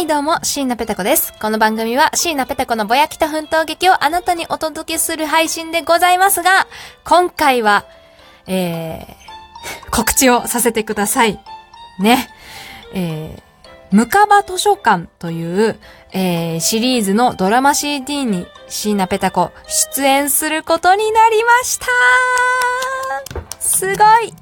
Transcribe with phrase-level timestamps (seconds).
[0.00, 1.34] はい、どうも、椎名ペタ子です。
[1.38, 6.66] この番組は、椎名ペタ子のぼやきた奮闘劇をあなたにお届けする配信でございますが、
[7.04, 7.84] 今回は、
[8.46, 11.38] えー、 告知をさせてください。
[11.98, 12.30] ね。
[12.94, 15.78] えー、ムカバ図書館という、
[16.12, 19.50] えー、シリーズのドラマ CD に椎名ペタ子
[19.92, 21.86] 出演することになりました
[23.60, 24.32] すごい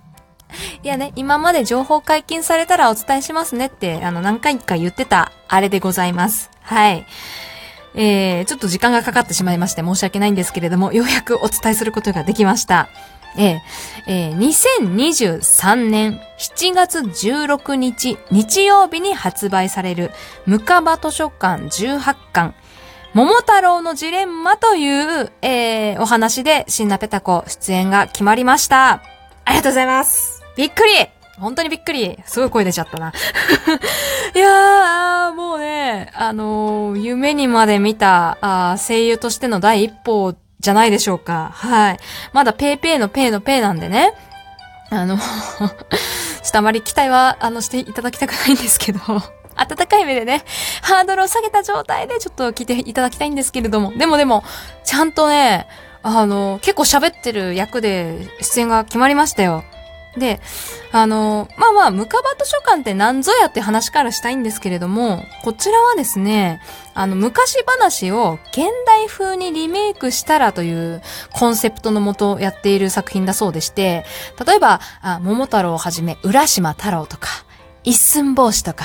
[0.82, 6.50] いやね、今まで情報解禁されたらお伝えしますねって、あの、何回か言ってた、あれでございます。
[6.62, 7.06] はい。
[7.94, 12.88] えー、ちょっと時間がかかってしまいまして申し訳ないんですけれども、ようやくお伝えすることができました。
[13.36, 13.58] えー、
[14.06, 20.10] えー、2023年7月16日日曜日に発売される、
[20.46, 22.54] ムカバ図書館18巻、
[23.14, 29.02] 桃太郎のジレンマという、えー、お話で、シンナペタコ出演が決まりました。
[29.44, 30.37] ありがとうございます。
[30.58, 30.90] びっくり
[31.38, 32.18] 本当にびっくり。
[32.26, 33.12] すごい声出ちゃったな。
[34.34, 41.52] いやー、もうね、あのー夢にまで見たあ声優としての第一歩じゃないでしょうか。
[41.54, 41.98] はい。
[42.32, 44.14] まだペーペーのペーのペーなんでね。
[44.90, 48.98] あの、 ちょっとあまり期待は、あの、していただきたくないんですけど、
[49.54, 50.42] 温かい目でね、
[50.82, 54.42] ハードルを下げた状態でちょっと聞いていただきたいんですけれども、でもでも、
[54.82, 55.68] ちゃんとね、
[56.02, 59.62] あの、結構喋ってる役で出演が決まりましたよ。
[60.18, 60.40] で、
[60.92, 66.60] あの、まあまあ、ムカバ図書館って何ぞやって話からしたいんですけれども、こちらはですね、
[66.94, 71.02] あの、昔話を現代風にリメイクしたらという
[71.32, 74.04] コンセプトのもとやっている作品だそうでして、
[74.44, 77.28] 例えば、あ桃太郎をはじめ、浦島太郎とか、
[77.84, 78.84] 一寸法師とか、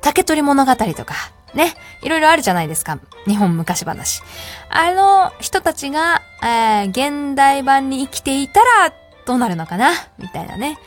[0.00, 1.14] 竹取物語とか、
[1.54, 2.98] ね、いろいろあるじゃないですか。
[3.26, 4.22] 日本昔話。
[4.68, 8.94] あの人たちが、えー現代版に生きていたら、
[9.26, 9.90] どうなるのかな？
[10.18, 10.78] みたいなね。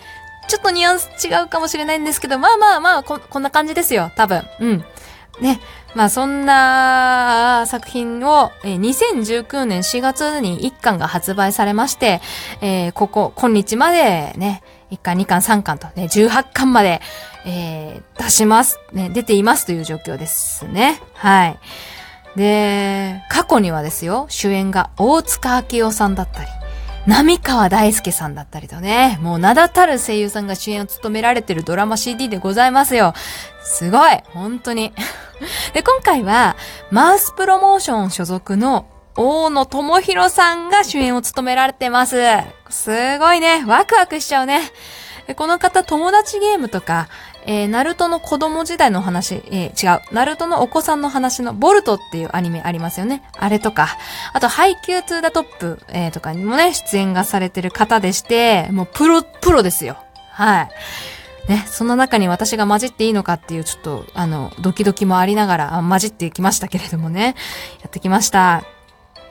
[0.47, 4.43] ちょっとニュアンス違うかもしれないんですけど、まあまあまあ、ここんな感じですよ、多分。
[4.59, 4.85] うん。
[5.39, 5.59] ね。
[5.95, 12.19] まあそんな作品を、えー2019年4月に1巻が発売されまして、
[12.61, 17.01] えーここ、今日までね、1巻、2巻、3巻とね、18巻まで、
[17.45, 18.79] えー出します。
[18.91, 20.99] ね、出ていますという状況ですね。
[21.13, 21.59] はい。
[22.35, 26.49] で、過去にはですよ、主演が大塚明夫さんだったり、
[27.05, 33.13] 浪川大輔さんだったりとね、もう名だたる声優さんが主演を務められてるドラマ CD でございますよ。
[33.61, 34.93] すごい本当に。
[35.73, 36.55] で、今回は、
[36.91, 38.85] マウスプロモーション所属の
[39.17, 42.15] 大野智弘さんが主演を務められてます。
[42.69, 43.65] すごいね。
[43.67, 44.61] ワクワクしちゃうね。
[45.35, 47.09] この方、トモダチゲームとか、
[47.45, 53.23] えー、ナルトの子供時代の話、えー違う、ナルトのお子さんの話のボルトっていうアニメありますよね。
[53.37, 53.87] あれとか、
[54.33, 59.97] あと、ハイキュー TO THE TOP、えーとかにもね、出演がされてる方でして、もうプロ、プロですよ。
[60.31, 60.69] はい。
[61.47, 67.35] ね、その中に私が混じっていいのかっていう、ちょっと、あの、ドキドキもありながら、混じってきましたけれどもね、
[67.81, 68.63] やってきました。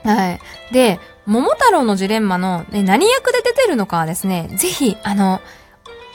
[0.03, 0.39] はい。
[0.71, 5.41] で、桃太郎のジレンマの、ね、何役で出てるのかはですね、ぜひ、あの、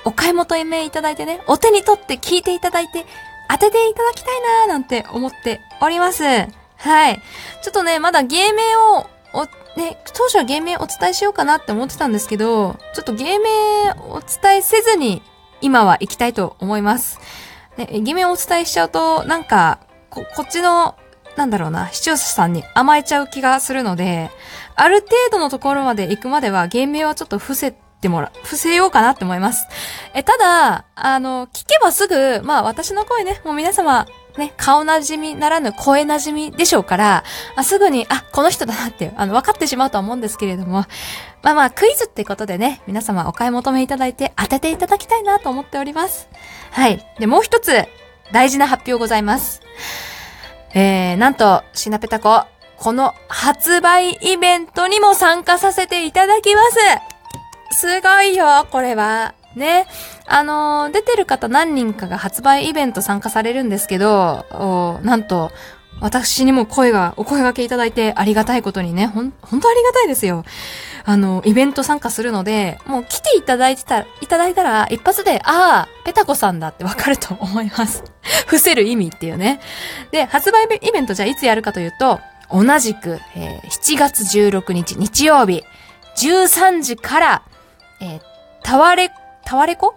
[0.08, 3.04] お買い求めいただいてね、お手に取って聞いていただいて、
[3.50, 6.24] 当てていただきたいなーなんて思っております。
[6.24, 7.20] はい。
[7.62, 9.44] ちょっとね、まだ芸名を、お、
[9.78, 13.50] ね、当初は芸名お伝えしようかなって思ってたんですけど、ちょっと芸名
[14.08, 15.20] お伝えせずに、
[15.60, 17.20] 今は行きたいと思います。
[17.76, 20.94] ね、芸名をお伝えしちゃうと、なんか、こ、こっちの、
[21.36, 24.30] なんだろうな、視聴者さんに甘えちゃう気がするので、
[24.74, 29.66] ある程度のところまで行くまでは、芸名はちょっと伏せってもら、伏せようかなって思います。
[30.14, 37.24] え、ただ、あの、聞けばすぐ、まあ私の声ね、もう皆様、ね、顔なじみならぬ声なじみでしょうから、
[37.56, 40.84] あすぐに、あ、この人だなって、あの、分かってしまうとは思うんですけれども、
[41.42, 46.28] まあまあ、クイズってことでね、皆様お買い求めいただいて当てていただきたいなと思っております。
[46.70, 47.04] はい。
[47.18, 47.84] で、もう一つ、
[48.30, 49.60] 大事な発表ございます。
[50.72, 52.44] えー、なんと、シナペタコ、
[52.76, 57.17] この発売イベントにも参加させていただきます。
[57.70, 59.34] すごいよ、これは。
[59.56, 59.86] ね。
[60.26, 65.50] あのー出てる方何人かが発売イベント参加されるんですけど、おなんと、
[66.00, 70.44] 私にも声が、お声掛けいただいてありがたいことにね、ほん、本当ありがたいですよ。
[71.04, 78.04] あの、イベント参加するので、もう来ていただいてたら、いただいたら、一発で、ああ、ペタコさんだってわかると思います。
[78.46, 79.60] 伏せる意味っていうね。
[80.12, 82.20] で、発売イベントじゃあいつやるかというと、
[82.52, 85.64] 同じく、えー7月16日日曜日、
[86.16, 87.42] 13時から、
[88.00, 88.20] えー、
[88.62, 89.10] タワレ、
[89.44, 89.94] タワレコ？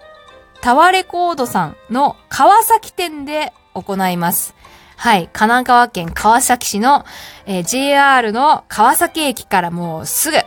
[0.61, 4.53] タワレコードさんの川崎店で行います。
[4.95, 5.21] はい。
[5.21, 7.05] 神奈川県川崎市の、
[7.47, 10.37] えー JR の川崎駅からもうすぐ、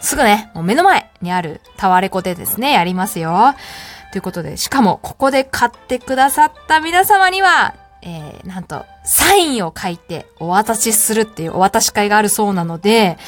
[0.00, 3.54] すぐね、もう目の前にあるタワレコでですね、やりますよ。
[4.10, 13.18] ということで、しかもここで買ってくださった皆様には、えー、なんと、サインを書いてお渡しするっていうお渡し会があるそうなので、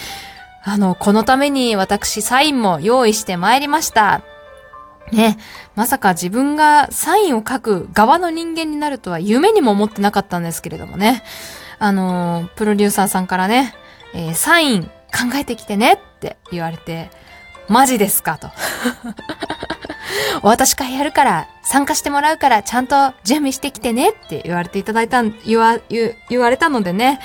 [0.65, 4.23] あの、このために私サインも用意してまいりました。
[5.11, 5.37] ね、
[5.75, 11.23] まさか自分がサインを書く側の人間になるとは夢にも思ってなかったんですけれどもね。
[11.79, 13.75] あの、プロデューサーさんからね、
[14.15, 14.91] えー、サイン考
[15.35, 17.11] えてきてねって言われて、
[17.69, 18.49] マジですかと。
[20.43, 27.21] お渡し会やるから、参加してもらうから、ちゃんと準備してきてねって言われていただいた、言わ、言われたのでね、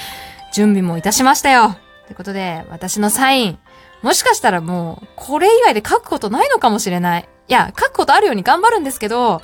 [0.53, 1.77] 準備もいたしましたよ。
[2.07, 3.59] ということで、私のサイン、
[4.01, 7.29] もしかしたらもう、これ以外で書くことないのかもしれない。
[7.49, 9.41] いや、書くことあるように頑張るんですけど、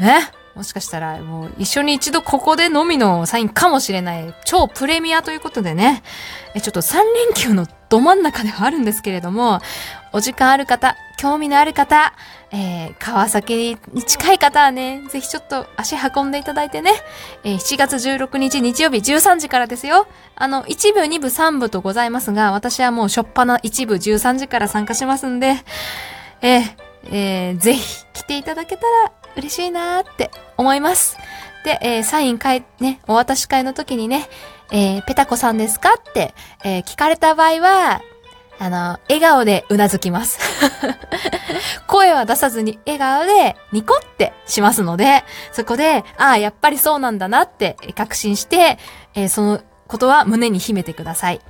[0.00, 0.20] え？
[0.54, 4.34] もしかしたら、もう一緒に一度ここでのみのサインかもしれない。
[4.44, 6.02] 超プレミアということでね、
[6.54, 7.04] えちょっと3連
[7.34, 9.60] 休のど真ん中ではあるんですけれども、
[10.12, 12.14] お時間ある方、興味のある方、
[12.50, 16.90] えー、川崎に近い方はね、ぜひちょっと足運んでいただいてね、
[17.44, 20.08] えー、7月16日日曜日13時からですよ。
[20.34, 25.54] あの、1部、2部、3部とございますが、私はもうしょっぱな1部13時から参加しますんで、
[26.40, 26.62] えー、
[27.12, 31.18] えー、ぜひ来ていただけたら嬉しいなーって思います。
[31.64, 34.28] で、えー、サイン会、ね、お渡し会の時にね、
[34.72, 36.34] えー、ペタコさんですかって、
[36.64, 38.02] えー、聞かれた場合は、
[38.58, 40.38] あの、笑顔でうなずきます。
[41.86, 48.78] 声は出さずに笑顔でニコってしますので、そこで、ああ、やっぱりそうなんだなって確信して、
[49.14, 51.40] えー、そのことは胸に秘めてください。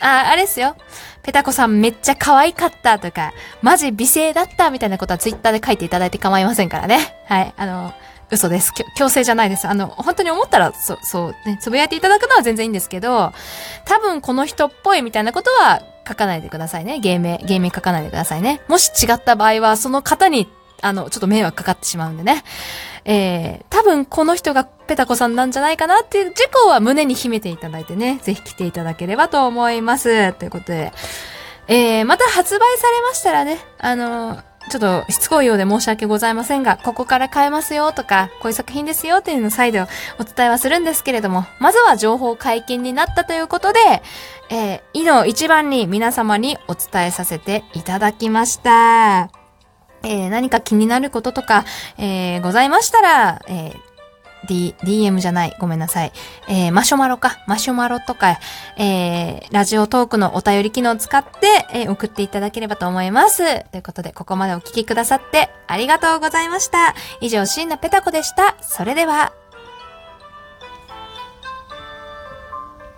[0.00, 0.76] あ、あれですよ。
[1.22, 3.32] ペタコさんめっちゃ可愛かったとか、
[3.62, 7.14] マジ美声だったみたいなことはツイッターで書いていただいて構いませんからね。
[7.26, 7.54] はい。
[7.56, 7.94] あの、
[8.32, 8.72] 嘘です。
[8.96, 9.68] 強制じゃないです。
[9.68, 13.32] あの、本当に思ったら、そう、そう、ね、つぶやいていただくのは全然いいんですけど、
[13.84, 16.98] 多分この人っぽいみたいなことは書かないでくださいね。
[16.98, 18.62] 芸名、芸名書かないでくださいね。
[18.68, 20.48] もし違った場合は、その方に、
[20.80, 22.42] あの、ちょっと迷惑かかってしまうんでね。
[23.04, 30.32] えー、多分この人がペタコさんなんじゃないかなっていう事故は胸に秘めていただいてね、ぜひ来ていただければと思います。
[30.34, 30.92] ということで、
[31.68, 39.86] えー、また発売されましたらね、あのー、ちょっとしつこいようで申し訳ございませんが、ここから変えますよとか、こういう作品ですよっていうのを再度
[40.18, 43.80] お伝えはするんですけれども、まずは情報解禁になったということで、
[44.50, 49.30] えー、いの一番に皆様にお伝えさせていただきました。
[50.04, 51.64] えー、何か気になることとか、
[51.96, 53.91] えー、ございましたら、えー
[54.46, 55.56] D、DM じゃない。
[55.58, 56.12] ごめんなさい。
[56.48, 57.38] えー、マシュマロか。
[57.46, 58.38] マシュマロとか、
[58.76, 63.64] えー、ラジオトークのお便り機能を使って、えー、送っていただければと思います。
[63.70, 66.94] ということで、ここまでお聞きくださってありがとうございました。
[67.20, 68.56] 以上、シンナペタコでした。
[68.60, 69.32] それでは、